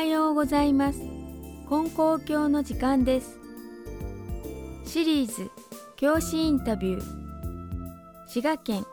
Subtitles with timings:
[0.00, 1.00] はようございます。
[1.68, 3.38] 金光教の時間です。
[4.86, 5.50] シリーズ
[5.96, 8.26] 教師インタビュー。
[8.26, 8.86] 滋賀県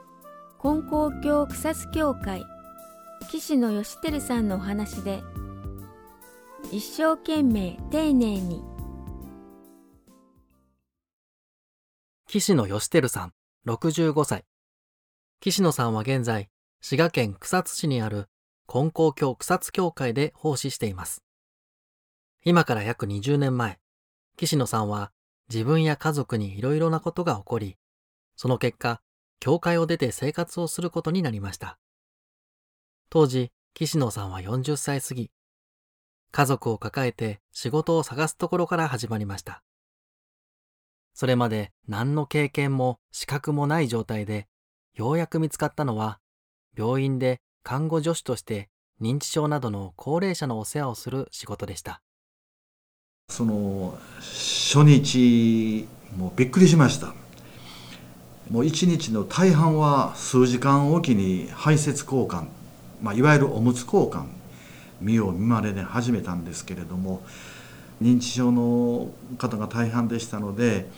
[0.61, 2.43] 金光教草津教会。
[3.29, 5.23] 岸野義輝さんのお話で
[6.73, 8.61] 一生懸命丁寧に。
[12.27, 13.33] 岸野義輝さん
[13.65, 14.43] 65歳。
[15.39, 16.49] 岸野さんは現在
[16.81, 18.27] 滋賀県草津市にある
[18.67, 21.23] 金光教草津教会で奉仕しています。
[22.43, 23.79] 今から約20年前、
[24.35, 25.11] 岸野さんは
[25.49, 27.77] 自分や家族にいろいろなことが起こり、
[28.35, 29.01] その結果、
[29.39, 31.79] 教会を出て生活をすることになりました。
[33.09, 35.31] 当時、岸野さんは40歳過ぎ、
[36.31, 39.63] 家族を抱えて仕事を探すところから始まりました。
[41.13, 44.47] それまで何の経験も資格もない状態で、
[44.93, 46.19] ようやく見つかったのは、
[46.75, 48.69] 病院で看護助手として
[49.01, 52.01] 認知症などの高齢者のお世話をする仕事でした。
[53.27, 57.13] その初日もうびっくりしました。
[58.49, 62.47] もう一日の大半は数時間おきに排泄交換、
[63.01, 64.27] まあ、いわゆるおむつ交換
[65.01, 67.21] 見よう見まれで始めたんですけれども
[68.01, 70.89] 認知症の方が大半でしたので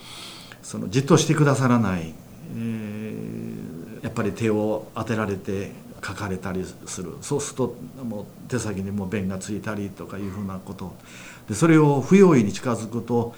[0.61, 2.13] そのじっとしてくださらない、
[2.55, 7.15] えー、やっぱり手を当てられて書かれたりする。
[7.21, 10.93] そうするともう手先にも便がついたりとかいうふうなこと。
[11.47, 13.35] でそれを不用意に近づくと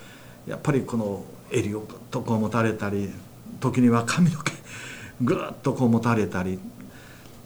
[0.48, 3.10] やっぱりこの襟をとこう持たれたり
[3.60, 4.52] 時には髪の毛
[5.22, 6.60] ぐっとこう持たれたり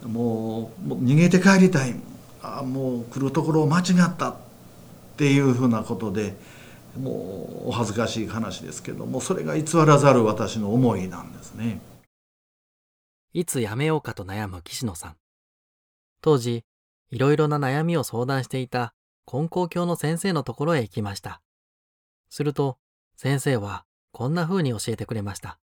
[0.06, 1.96] もう逃げて帰りたい。
[2.42, 4.36] あもう来るところを間違った。
[5.16, 6.36] っていうふうなことで
[7.02, 11.80] もうお恥ずかしい話ですけどもそれが偽らざる私の思いなんですね。
[13.36, 15.16] いつ辞めようかと悩む岸野さん。
[16.22, 16.64] 当時、
[17.12, 18.94] いろいろな悩みを相談していた
[19.30, 21.42] 根高教の先生のところへ行きました。
[22.30, 22.78] すると、
[23.18, 25.60] 先生はこんな風に教えてくれました。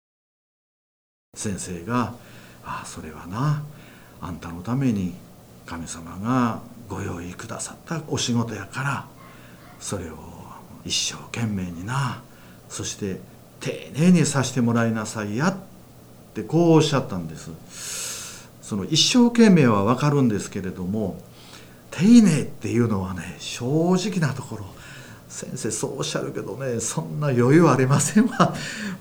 [1.35, 2.15] 先生が、
[2.63, 3.65] ああ、それはな、
[4.21, 5.13] あんたのために
[5.65, 9.07] 神様がご用意くださったお仕事やから、
[9.81, 10.15] それを
[10.85, 12.23] 一生懸命にな、
[12.69, 13.19] そして
[13.59, 15.57] 丁寧にさせてもらいなさいやっ
[16.37, 21.19] てこうおっしゃったんですその一生懸命は分かるんですけれども
[21.89, 23.65] 丁寧っていうのはね正
[23.95, 24.65] 直なところ
[25.27, 28.53] 先生そうおっしゃるけどねそんな余裕ありませんわ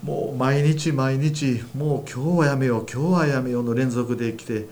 [0.03, 4.67] もう毎日毎日もう今日はやめよう今日はやめようの連続で来て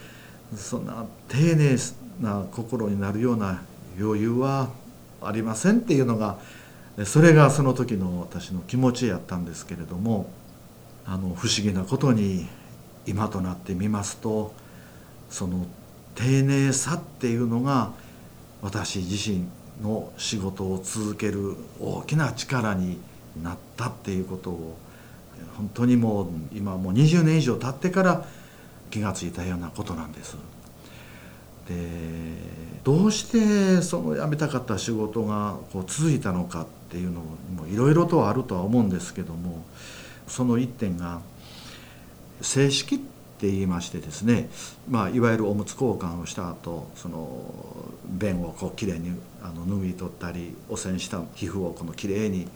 [0.57, 1.77] そんな丁寧
[2.21, 3.63] な心になるような
[3.99, 4.71] 余裕は
[5.23, 6.39] ありませんっていうのが
[7.05, 10.31] それがその時の私の気持ちやったんですけれども。
[11.07, 12.47] あの不思議なことに
[13.07, 14.55] 今となってみますと
[15.29, 15.67] その
[16.15, 17.93] 丁寧さっていうのが
[18.63, 19.45] 私自身
[19.83, 22.99] の仕事を続ける大きな力に
[23.43, 24.77] なったっていうことを
[25.57, 28.25] 本当にもう今もう20年以上経ってから
[28.91, 30.37] 気が付いたようなことなんです。
[31.69, 31.75] で
[32.85, 39.65] どうしてその辞めたかった仕事がこう続いたのかっていうのもいろいろとあるとは思うんですけども
[40.27, 41.21] その一点が
[42.41, 44.49] 正式って言いましてですね、
[44.89, 47.53] まあ、いわゆるおむつ交換をした後その
[48.07, 49.13] 便をこうきれいに
[49.43, 52.49] あの拭い取ったり汚染した皮膚をこのきれいに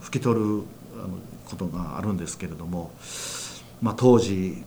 [0.00, 0.62] 拭き取る
[1.46, 2.90] ことがあるんですけれども、
[3.80, 4.64] まあ、当時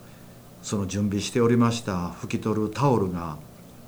[0.62, 3.38] その準備しておりました拭き取るタオルが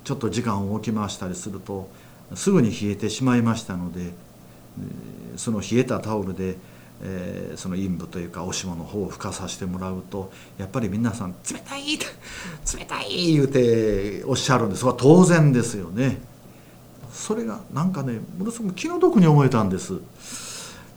[0.04, 1.88] ちょっと時間を置きましたりすると
[2.34, 4.12] すぐに冷えてしまいましたので
[5.36, 6.56] その冷えたタオルで
[7.02, 16.20] えー、その陰部というかおしもの方を吹かさせてもらうとやっぱり皆さん「冷たい!」冷たい!」言うておっしゃるんですが当然ですよね。
[17.12, 19.94] それがなんかねものすごく気の毒に思えたんです。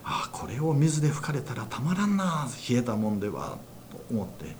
[0.03, 3.57] あこれを水で吹かれたらたまらんな冷えたもんでは
[3.89, 4.55] と思って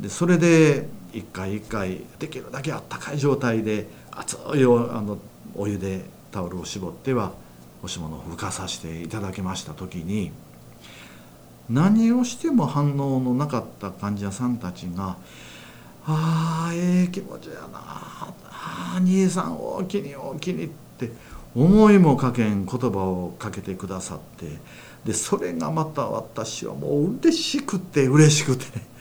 [0.00, 5.18] でそれで一回一回できるだけあったかい状態で熱いおあの
[5.54, 7.32] お湯でタオルを絞っては
[7.82, 10.32] おしものを吹かさせていただきました時に
[11.70, 15.16] 何をしても反応のなかった患者さんたちが
[16.04, 17.78] 「ああええ気持ちやな。
[17.78, 18.34] あ
[18.96, 20.68] あ兄さんおおきにおおきに」っ
[20.98, 21.12] て
[21.54, 24.58] 思いもかけん言葉をかけてくださって
[25.04, 28.92] でそれがまた私はもう嬉しくて嬉しくて。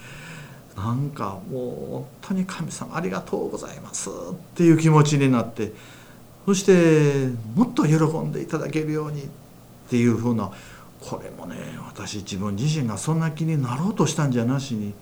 [0.75, 4.13] なんかもう本当に神様ありがとうございますっ
[4.55, 5.73] ていう気持ちになって
[6.45, 9.27] そしてもっと喜んでいただけるようにっ
[9.89, 10.49] ていうふうな
[11.01, 11.55] これもね
[11.85, 14.93] 私自分自身がそんな気になろうとしたんじゃなしに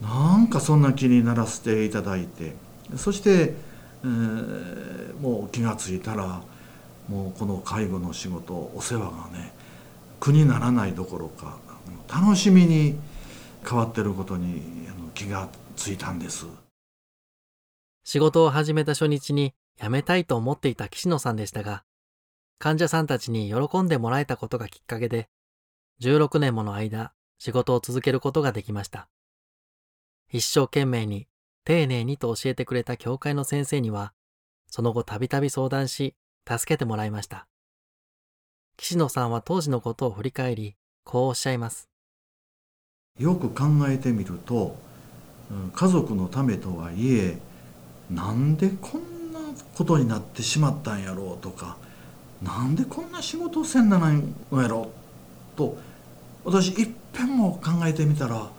[0.00, 2.54] なんかそんな気にならせていただいて
[2.96, 3.54] そして、
[4.02, 6.42] えー、もう気が付いたら
[7.08, 9.52] もうこの介護の仕事お世話がね
[10.20, 11.58] 苦にならないどころか
[12.08, 12.98] 楽しみに
[13.68, 14.62] 変わってることに
[15.14, 16.46] 気がついたんです。
[18.04, 21.82] 仕事を始めた初日に辞めたいと思っていた岸野さんでしたが
[22.58, 25.28] 患者さんたちに喜んでもらえたことがきっかけで
[26.00, 29.08] 16年もの間仕事を続けることができました。
[30.32, 31.28] 一生懸命に
[31.64, 34.12] 丁寧にと教えてくれた教会の先生には
[34.68, 36.14] その後たびたび相談し
[36.48, 37.46] 助けてもらいました。
[38.76, 41.88] 岸野さんは当時のことを振り返りこうおっしゃいます。
[43.18, 44.76] よく考えてみると
[45.74, 47.38] 家族のためとはいえ
[48.10, 49.40] なんでこんな
[49.74, 51.78] ことになってしまったんやろうとか
[52.42, 54.90] なんでこんな仕事をせんならんのやろ？
[55.56, 55.78] と
[56.44, 58.50] 私いっぺんも考えてみたら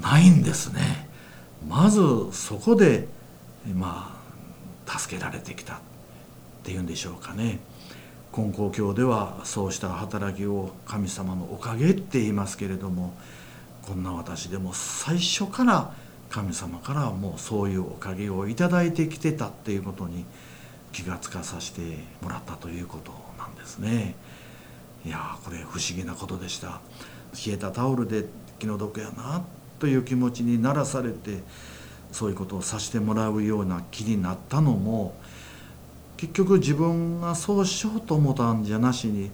[0.00, 1.08] ないんですね。
[1.68, 2.00] まず
[2.32, 3.08] そこで
[3.74, 4.20] ま
[4.86, 5.78] あ助けられてきたっ
[6.62, 7.58] ていうんでしょうかね。
[8.32, 13.14] 金光教ではそうした働きを神様のおかげって言いますけれども
[13.82, 15.92] こんな私でも最初から
[16.30, 20.24] 神様からもうそういうおかげを頂いてきてたっていうことに
[20.94, 21.80] 気がつかさせて
[22.22, 24.14] もらったということなんですね。
[25.04, 26.80] いやこれ不思議なことでした。
[27.34, 28.24] 冷えたタオルで
[28.60, 29.44] 気の毒やな
[29.80, 31.42] という気持ちにならされて
[32.12, 35.14] そういうことをさせてもらうような気になったのも
[36.16, 39.32] 結局自分がそうしようと思ったんじゃなしに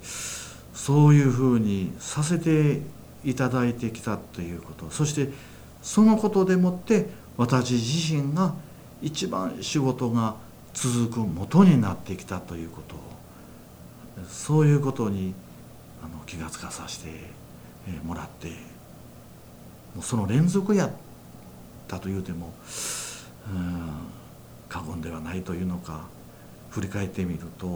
[0.73, 2.81] そういうふうにさせて
[3.23, 5.31] いただいてきたということそして
[5.83, 8.55] そのことでもって私自身が
[9.03, 10.37] 一番仕事が
[10.75, 12.97] 続く元になってきたということ
[14.29, 15.35] そういうことに
[16.03, 17.31] あの気がつかさせて
[18.05, 20.91] もらってもうその連続やっ
[21.89, 22.53] たというても
[23.49, 23.91] うん
[24.69, 26.07] 過言ではないというのか
[26.71, 27.71] 振り返ってみるとあ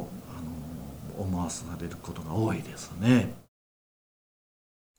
[1.19, 3.35] の思わされることが多いですね。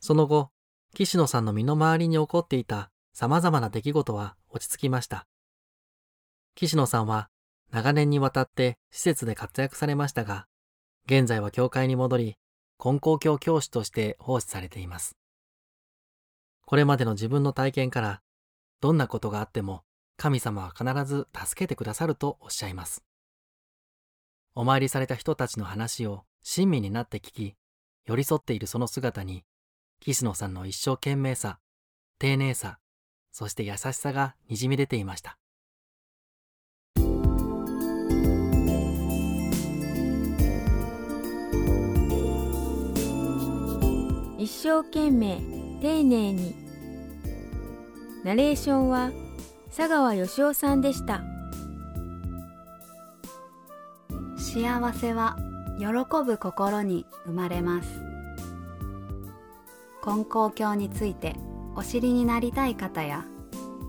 [0.01, 0.51] その後、
[0.94, 5.25] 岸野さんの身の回りに起こっていた様々な出来事は落ち着きました。
[6.53, 7.30] 岸野さんは
[7.75, 10.48] 長年にわたって施設で活躍されましたが、
[11.07, 12.38] 現在は教会に戻り、
[12.81, 15.18] 根高教教師として奉仕されています。
[16.66, 18.22] これまでの自分の体験から、
[18.80, 19.83] どんなことがあっても
[20.16, 23.04] 神様は必ず助けてくださるとおっしゃいます。
[24.54, 27.56] お参りされた人たちの話を親身になって聞き、
[28.06, 29.44] 寄り添っているその姿に、
[30.00, 31.60] 岸野さんの一生懸命さ、
[32.19, 32.80] 丁寧さ、
[33.33, 35.38] そして優しさがにじみ出ていました。
[44.45, 45.42] 一生懸命
[45.81, 46.56] 丁寧に。
[48.24, 49.09] ナレーションは
[49.75, 51.24] 佐川義雄さんでした。
[54.38, 55.36] 幸せは
[55.80, 55.88] 喜
[56.24, 57.89] ぶ心に生まれます。
[60.03, 61.36] 金光教について
[61.75, 63.25] お知りになりたい方や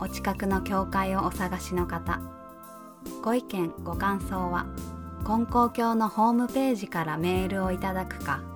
[0.01, 2.23] お近くの教会をお探しの方
[3.23, 4.65] ご意見ご感想は
[5.23, 8.56] 金光教のホームページからメールをいただくか